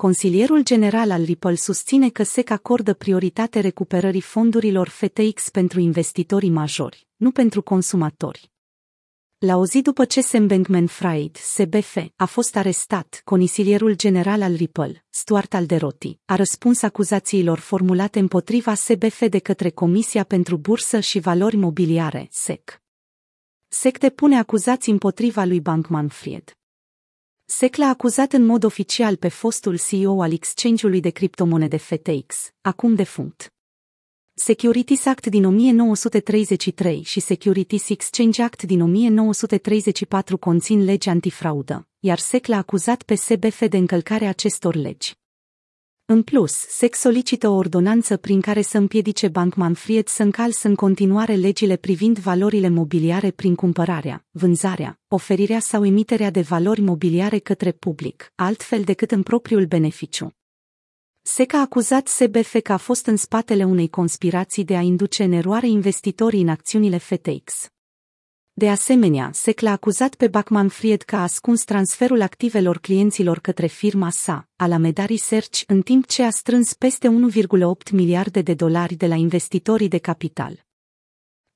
Consilierul 0.00 0.62
general 0.62 1.10
al 1.10 1.24
Ripple 1.24 1.54
susține 1.54 2.08
că 2.08 2.22
SEC 2.22 2.50
acordă 2.50 2.94
prioritate 2.94 3.60
recuperării 3.60 4.20
fondurilor 4.20 4.88
FTX 4.88 5.48
pentru 5.48 5.80
investitorii 5.80 6.50
majori, 6.50 7.06
nu 7.16 7.30
pentru 7.30 7.62
consumatori. 7.62 8.50
La 9.38 9.56
o 9.56 9.64
zi 9.64 9.82
după 9.82 10.04
ce 10.04 10.20
Sam 10.20 10.46
Bankman-Fried, 10.46 11.36
SBF, 11.36 11.96
a 12.16 12.24
fost 12.24 12.56
arestat, 12.56 13.22
consilierul 13.24 13.96
general 13.96 14.42
al 14.42 14.54
Ripple, 14.54 15.04
Stuart 15.10 15.54
Alderotti, 15.54 16.18
a 16.24 16.34
răspuns 16.34 16.82
acuzațiilor 16.82 17.58
formulate 17.58 18.18
împotriva 18.18 18.74
SBF 18.74 19.28
de 19.28 19.38
către 19.38 19.70
Comisia 19.70 20.24
pentru 20.24 20.56
Bursă 20.56 21.00
și 21.00 21.18
Valori 21.18 21.56
Mobiliare, 21.56 22.28
SEC. 22.30 22.82
SEC 23.68 23.98
depune 23.98 24.38
acuzații 24.38 24.92
împotriva 24.92 25.44
lui 25.44 25.60
Bankman-Fried. 25.60 26.57
SEC 27.50 27.76
l-a 27.76 27.88
acuzat 27.88 28.32
în 28.32 28.46
mod 28.46 28.64
oficial 28.64 29.16
pe 29.16 29.28
fostul 29.28 29.78
CEO 29.88 30.22
al 30.22 30.32
exchange-ului 30.32 31.00
de 31.00 31.10
criptomonede 31.10 31.76
FTX, 31.76 32.52
acum 32.60 32.94
defunct. 32.94 33.52
Securities 34.34 35.06
Act 35.06 35.26
din 35.26 35.44
1933 35.44 37.02
și 37.02 37.20
Securities 37.20 37.88
Exchange 37.88 38.42
Act 38.42 38.62
din 38.62 38.80
1934 38.80 40.38
conțin 40.38 40.84
legi 40.84 41.08
antifraudă, 41.08 41.88
iar 41.98 42.18
SEC 42.18 42.46
l-a 42.46 42.56
acuzat 42.56 43.02
pe 43.02 43.14
SBF 43.14 43.68
de 43.68 43.76
încălcarea 43.76 44.28
acestor 44.28 44.74
legi. 44.74 45.17
În 46.10 46.22
plus, 46.22 46.52
SEC 46.52 46.94
solicită 46.94 47.48
o 47.48 47.54
ordonanță 47.54 48.16
prin 48.16 48.40
care 48.40 48.62
să 48.62 48.78
împiedice 48.78 49.28
Bankman-Fried 49.28 50.06
să 50.06 50.22
încalse 50.22 50.68
în 50.68 50.74
continuare 50.74 51.34
legile 51.34 51.76
privind 51.76 52.18
valorile 52.18 52.68
mobiliare 52.68 53.30
prin 53.30 53.54
cumpărarea, 53.54 54.26
vânzarea, 54.30 55.00
oferirea 55.08 55.58
sau 55.60 55.84
emiterea 55.84 56.30
de 56.30 56.40
valori 56.40 56.80
mobiliare 56.80 57.38
către 57.38 57.72
public, 57.72 58.32
altfel 58.34 58.82
decât 58.82 59.10
în 59.10 59.22
propriul 59.22 59.66
beneficiu. 59.66 60.36
SEC 61.22 61.52
a 61.52 61.60
acuzat 61.60 62.06
SBF 62.06 62.56
că 62.62 62.72
a 62.72 62.76
fost 62.76 63.06
în 63.06 63.16
spatele 63.16 63.64
unei 63.64 63.88
conspirații 63.88 64.64
de 64.64 64.76
a 64.76 64.80
induce 64.80 65.24
în 65.24 65.32
eroare 65.32 65.68
investitorii 65.68 66.40
în 66.40 66.48
acțiunile 66.48 66.98
FTX. 66.98 67.68
De 68.58 68.70
asemenea, 68.70 69.30
SEC 69.32 69.60
l-a 69.60 69.70
acuzat 69.70 70.14
pe 70.14 70.28
Bachman 70.28 70.68
Fried 70.68 71.02
că 71.02 71.16
a 71.16 71.22
ascuns 71.22 71.64
transferul 71.64 72.20
activelor 72.20 72.78
clienților 72.78 73.38
către 73.38 73.66
firma 73.66 74.10
sa, 74.10 74.48
Alameda 74.56 75.04
Research, 75.04 75.60
în 75.66 75.82
timp 75.82 76.06
ce 76.06 76.22
a 76.22 76.30
strâns 76.30 76.74
peste 76.74 77.08
1,8 77.08 77.90
miliarde 77.92 78.42
de 78.42 78.54
dolari 78.54 78.94
de 78.94 79.06
la 79.06 79.14
investitorii 79.14 79.88
de 79.88 79.98
capital. 79.98 80.66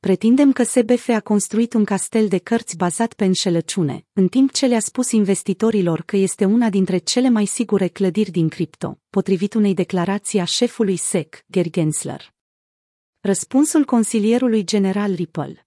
Pretindem 0.00 0.52
că 0.52 0.62
SBF 0.62 1.08
a 1.08 1.20
construit 1.20 1.74
un 1.74 1.84
castel 1.84 2.28
de 2.28 2.38
cărți 2.38 2.76
bazat 2.76 3.12
pe 3.12 3.24
înșelăciune, 3.24 4.06
în 4.12 4.28
timp 4.28 4.52
ce 4.52 4.66
le-a 4.66 4.80
spus 4.80 5.10
investitorilor 5.10 6.02
că 6.02 6.16
este 6.16 6.44
una 6.44 6.70
dintre 6.70 6.98
cele 6.98 7.28
mai 7.28 7.46
sigure 7.46 7.88
clădiri 7.88 8.30
din 8.30 8.48
cripto, 8.48 8.98
potrivit 9.10 9.54
unei 9.54 9.74
declarații 9.74 10.40
a 10.40 10.44
șefului 10.44 10.96
SEC, 10.96 11.44
Gary 11.46 11.70
Gensler. 11.70 12.32
Răspunsul 13.20 13.84
consilierului 13.84 14.64
general 14.64 15.14
Ripple 15.14 15.66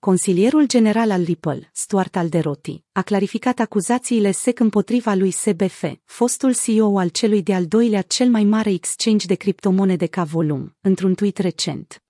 Consilierul 0.00 0.66
general 0.66 1.10
al 1.10 1.22
Ripple, 1.22 1.70
Stuart 1.72 2.16
Alderotti, 2.16 2.84
a 2.92 3.02
clarificat 3.02 3.58
acuzațiile 3.58 4.30
SEC 4.30 4.58
împotriva 4.58 5.14
lui 5.14 5.30
SBF, 5.30 5.84
fostul 6.04 6.54
CEO 6.54 6.98
al 6.98 7.08
celui 7.08 7.42
de-al 7.42 7.66
doilea 7.66 8.02
cel 8.02 8.28
mai 8.28 8.44
mare 8.44 8.70
exchange 8.70 9.26
de 9.26 9.34
criptomonede 9.34 10.06
ca 10.06 10.24
volum, 10.24 10.76
într-un 10.80 11.14
tweet 11.14 11.38
recent. 11.38 12.02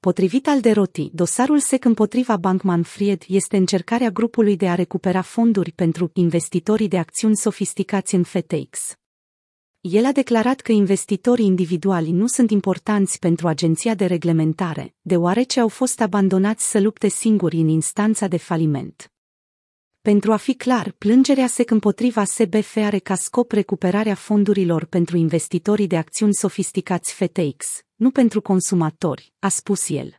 Potrivit 0.00 0.46
Alderotti, 0.46 1.10
dosarul 1.12 1.58
SEC 1.58 1.84
împotriva 1.84 2.36
Bankman 2.36 2.82
Fried 2.82 3.22
este 3.26 3.56
încercarea 3.56 4.10
grupului 4.10 4.56
de 4.56 4.68
a 4.68 4.74
recupera 4.74 5.20
fonduri 5.20 5.72
pentru 5.72 6.10
investitorii 6.14 6.88
de 6.88 6.98
acțiuni 6.98 7.36
sofisticați 7.36 8.14
în 8.14 8.22
FTX. 8.22 8.96
El 9.88 10.04
a 10.04 10.12
declarat 10.12 10.60
că 10.60 10.72
investitorii 10.72 11.46
individuali 11.46 12.10
nu 12.10 12.26
sunt 12.26 12.50
importanți 12.50 13.18
pentru 13.18 13.48
agenția 13.48 13.94
de 13.94 14.06
reglementare, 14.06 14.94
deoarece 15.00 15.60
au 15.60 15.68
fost 15.68 16.00
abandonați 16.00 16.70
să 16.70 16.80
lupte 16.80 17.08
singuri 17.08 17.56
în 17.56 17.68
instanța 17.68 18.26
de 18.26 18.36
faliment. 18.36 19.12
Pentru 20.00 20.32
a 20.32 20.36
fi 20.36 20.54
clar, 20.54 20.90
plângerea 20.98 21.46
SEC 21.46 21.70
împotriva 21.70 22.24
SBF 22.24 22.76
are 22.76 22.98
ca 22.98 23.14
scop 23.14 23.52
recuperarea 23.52 24.14
fondurilor 24.14 24.84
pentru 24.84 25.16
investitorii 25.16 25.86
de 25.86 25.96
acțiuni 25.96 26.34
sofisticați 26.34 27.14
FTX, 27.14 27.66
nu 27.94 28.10
pentru 28.10 28.40
consumatori, 28.40 29.32
a 29.38 29.48
spus 29.48 29.88
el. 29.88 30.14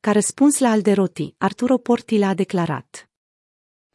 Ca 0.00 0.12
răspuns 0.12 0.58
la 0.58 0.70
Alderoti, 0.70 1.34
Arturo 1.38 1.78
Porti 1.78 2.18
l-a 2.18 2.34
declarat. 2.34 3.07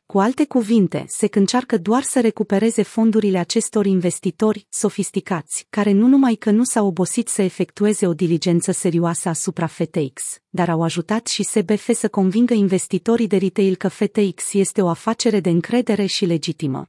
Cu 0.05 0.19
alte 0.19 0.45
cuvinte, 0.45 1.05
se 1.07 1.29
încearcă 1.31 1.77
doar 1.77 2.03
să 2.03 2.21
recupereze 2.21 2.81
fondurile 2.81 3.37
acestor 3.37 3.85
investitori 3.85 4.65
sofisticați, 4.69 5.65
care 5.69 5.91
nu 5.91 6.07
numai 6.07 6.35
că 6.35 6.51
nu 6.51 6.63
s-au 6.63 6.85
obosit 6.85 7.27
să 7.27 7.41
efectueze 7.41 8.07
o 8.07 8.13
diligență 8.13 8.71
serioasă 8.71 9.29
asupra 9.29 9.67
FTX, 9.67 10.37
dar 10.49 10.69
au 10.69 10.81
ajutat 10.81 11.27
și 11.27 11.43
SBF 11.43 11.89
să 11.93 12.09
convingă 12.09 12.53
investitorii 12.53 13.27
de 13.27 13.37
retail 13.37 13.75
că 13.75 13.87
FTX 13.87 14.53
este 14.53 14.81
o 14.81 14.87
afacere 14.87 15.39
de 15.39 15.49
încredere 15.49 16.05
și 16.05 16.25
legitimă. 16.25 16.87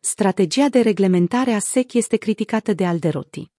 Strategia 0.00 0.68
de 0.68 0.80
reglementare 0.80 1.52
a 1.52 1.58
SEC 1.58 1.92
este 1.92 2.16
criticată 2.16 2.72
de 2.72 2.86
Alderoti. 2.86 3.50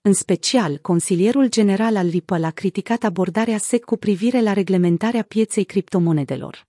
În 0.00 0.12
special, 0.12 0.78
consilierul 0.78 1.48
general 1.48 1.96
al 1.96 2.08
Ripple 2.08 2.46
a 2.46 2.50
criticat 2.50 3.02
abordarea 3.02 3.58
SEC 3.58 3.84
cu 3.84 3.96
privire 3.96 4.40
la 4.40 4.52
reglementarea 4.52 5.22
pieței 5.22 5.64
criptomonedelor. 5.64 6.67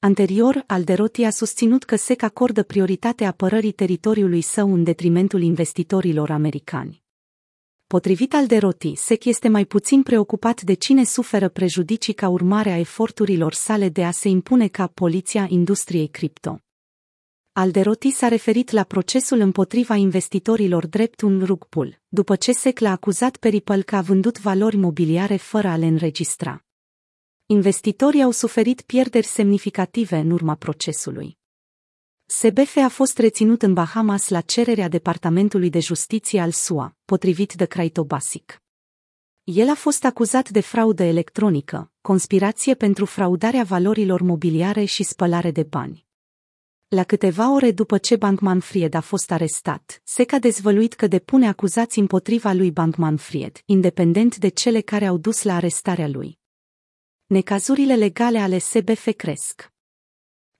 Anterior, 0.00 0.64
Alderotti 0.66 1.24
a 1.24 1.30
susținut 1.30 1.84
că 1.84 1.96
SEC 1.96 2.22
acordă 2.22 2.62
prioritate 2.62 3.24
apărării 3.24 3.72
teritoriului 3.72 4.40
său 4.40 4.72
în 4.72 4.84
detrimentul 4.84 5.42
investitorilor 5.42 6.30
americani. 6.30 7.02
Potrivit 7.86 8.34
Alderotti, 8.34 8.94
SEC 8.94 9.24
este 9.24 9.48
mai 9.48 9.64
puțin 9.64 10.02
preocupat 10.02 10.62
de 10.62 10.74
cine 10.74 11.04
suferă 11.04 11.48
prejudicii 11.48 12.12
ca 12.12 12.28
urmare 12.28 12.70
a 12.70 12.78
eforturilor 12.78 13.52
sale 13.52 13.88
de 13.88 14.04
a 14.04 14.10
se 14.10 14.28
impune 14.28 14.68
ca 14.68 14.86
poliția 14.86 15.46
industriei 15.48 16.08
cripto. 16.08 16.60
Alderotti 17.52 18.10
s-a 18.10 18.28
referit 18.28 18.70
la 18.70 18.82
procesul 18.82 19.38
împotriva 19.38 19.94
investitorilor 19.94 20.86
drept 20.86 21.20
un 21.20 21.42
rug 21.44 21.64
pull, 21.64 22.00
după 22.08 22.36
ce 22.36 22.52
SEC 22.52 22.78
l-a 22.78 22.90
acuzat 22.90 23.36
pe 23.36 23.48
Ripple 23.48 23.82
că 23.82 23.96
a 23.96 24.00
vândut 24.00 24.40
valori 24.40 24.76
mobiliare 24.76 25.36
fără 25.36 25.68
a 25.68 25.76
le 25.76 25.86
înregistra 25.86 26.62
investitorii 27.50 28.22
au 28.22 28.30
suferit 28.30 28.80
pierderi 28.80 29.26
semnificative 29.26 30.16
în 30.16 30.30
urma 30.30 30.54
procesului. 30.54 31.38
SBF 32.26 32.76
a 32.76 32.88
fost 32.88 33.18
reținut 33.18 33.62
în 33.62 33.72
Bahamas 33.72 34.28
la 34.28 34.40
cererea 34.40 34.88
Departamentului 34.88 35.70
de 35.70 35.80
Justiție 35.80 36.40
al 36.40 36.50
SUA, 36.50 36.96
potrivit 37.04 37.52
de 37.52 37.64
Craitobasic. 37.64 38.62
El 39.44 39.68
a 39.68 39.74
fost 39.74 40.04
acuzat 40.04 40.48
de 40.48 40.60
fraudă 40.60 41.02
electronică, 41.02 41.90
conspirație 42.00 42.74
pentru 42.74 43.04
fraudarea 43.04 43.64
valorilor 43.64 44.20
mobiliare 44.20 44.84
și 44.84 45.02
spălare 45.02 45.50
de 45.50 45.62
bani. 45.62 46.06
La 46.88 47.04
câteva 47.04 47.54
ore 47.54 47.70
după 47.70 47.98
ce 47.98 48.16
Bankman 48.16 48.60
Fried 48.60 48.94
a 48.94 49.00
fost 49.00 49.30
arestat, 49.30 50.00
SEC 50.04 50.32
a 50.32 50.38
dezvăluit 50.38 50.94
că 50.94 51.06
depune 51.06 51.48
acuzații 51.48 52.00
împotriva 52.00 52.52
lui 52.52 52.70
Bankman 52.70 53.16
Fried, 53.16 53.62
independent 53.64 54.36
de 54.36 54.48
cele 54.48 54.80
care 54.80 55.06
au 55.06 55.16
dus 55.16 55.42
la 55.42 55.54
arestarea 55.54 56.08
lui 56.08 56.38
necazurile 57.28 57.94
legale 57.94 58.38
ale 58.38 58.58
SBF 58.58 59.08
cresc. 59.16 59.72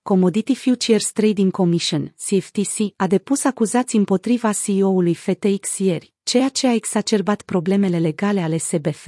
Commodity 0.01 0.55
Futures 0.55 1.11
Trading 1.11 1.51
Commission, 1.51 2.15
CFTC, 2.17 2.93
a 2.95 3.07
depus 3.07 3.43
acuzații 3.43 3.97
împotriva 3.97 4.53
CEO-ului 4.53 5.13
FTX 5.13 5.77
ieri, 5.77 6.13
ceea 6.23 6.49
ce 6.49 6.67
a 6.67 6.73
exacerbat 6.73 7.41
problemele 7.41 7.99
legale 7.99 8.41
ale 8.41 8.57
SBF. 8.57 9.07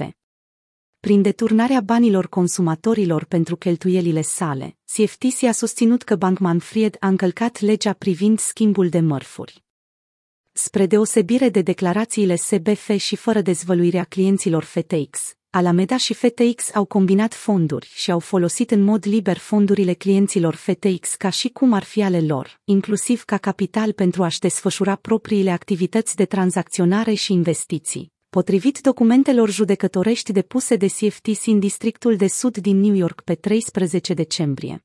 Prin 1.00 1.22
deturnarea 1.22 1.80
banilor 1.80 2.28
consumatorilor 2.28 3.24
pentru 3.24 3.56
cheltuielile 3.56 4.22
sale, 4.22 4.76
CFTC 4.94 5.42
a 5.42 5.52
susținut 5.52 6.02
că 6.02 6.16
Bankman 6.16 6.58
Fried 6.58 6.96
a 7.00 7.06
încălcat 7.06 7.60
legea 7.60 7.92
privind 7.92 8.38
schimbul 8.38 8.88
de 8.88 9.00
mărfuri. 9.00 9.64
Spre 10.52 10.86
deosebire 10.86 11.48
de 11.48 11.62
declarațiile 11.62 12.36
SBF 12.36 12.90
și 12.96 13.16
fără 13.16 13.40
dezvăluirea 13.40 14.04
clienților 14.04 14.64
FTX, 14.64 15.36
Alameda 15.54 15.96
și 15.96 16.14
FTX 16.14 16.74
au 16.74 16.84
combinat 16.84 17.34
fonduri 17.34 17.90
și 17.94 18.10
au 18.10 18.18
folosit 18.18 18.70
în 18.70 18.82
mod 18.82 19.06
liber 19.06 19.38
fondurile 19.38 19.92
clienților 19.92 20.54
FTX 20.54 21.14
ca 21.14 21.28
și 21.28 21.48
cum 21.48 21.72
ar 21.72 21.82
fi 21.82 22.02
ale 22.02 22.20
lor, 22.20 22.60
inclusiv 22.64 23.22
ca 23.24 23.36
capital 23.36 23.92
pentru 23.92 24.22
a-și 24.22 24.38
desfășura 24.38 24.96
propriile 24.96 25.50
activități 25.50 26.16
de 26.16 26.24
tranzacționare 26.24 27.14
și 27.14 27.32
investiții. 27.32 28.12
Potrivit 28.30 28.78
documentelor 28.80 29.50
judecătorești 29.50 30.32
depuse 30.32 30.76
de 30.76 30.86
CFTC 30.86 31.46
în 31.46 31.58
districtul 31.58 32.16
de 32.16 32.26
sud 32.26 32.56
din 32.56 32.80
New 32.80 32.94
York 32.94 33.20
pe 33.20 33.34
13 33.34 34.14
decembrie. 34.14 34.84